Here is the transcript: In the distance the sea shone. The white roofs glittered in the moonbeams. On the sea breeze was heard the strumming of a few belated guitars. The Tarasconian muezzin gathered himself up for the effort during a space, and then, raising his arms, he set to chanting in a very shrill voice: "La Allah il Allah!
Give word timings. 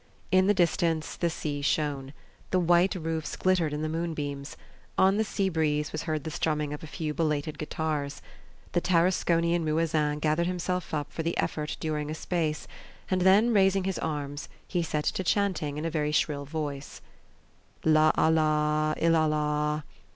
In 0.31 0.47
the 0.47 0.55
distance 0.55 1.15
the 1.15 1.29
sea 1.29 1.61
shone. 1.61 2.13
The 2.49 2.59
white 2.59 2.95
roofs 2.95 3.35
glittered 3.35 3.71
in 3.71 3.83
the 3.83 3.87
moonbeams. 3.87 4.57
On 4.97 5.17
the 5.17 5.23
sea 5.23 5.47
breeze 5.47 5.91
was 5.91 6.01
heard 6.09 6.23
the 6.23 6.31
strumming 6.31 6.73
of 6.73 6.81
a 6.81 6.87
few 6.87 7.13
belated 7.13 7.59
guitars. 7.59 8.23
The 8.71 8.81
Tarasconian 8.81 9.63
muezzin 9.63 10.17
gathered 10.19 10.47
himself 10.47 10.91
up 10.91 11.13
for 11.13 11.21
the 11.21 11.37
effort 11.37 11.77
during 11.79 12.09
a 12.09 12.15
space, 12.15 12.67
and 13.11 13.21
then, 13.21 13.53
raising 13.53 13.83
his 13.83 13.99
arms, 13.99 14.49
he 14.67 14.81
set 14.81 15.03
to 15.03 15.23
chanting 15.23 15.77
in 15.77 15.85
a 15.85 15.91
very 15.91 16.11
shrill 16.11 16.45
voice: 16.45 16.99
"La 17.85 18.11
Allah 18.17 18.95
il 18.97 19.15
Allah! 19.15 19.83